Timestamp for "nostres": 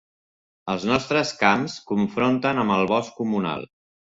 0.91-1.33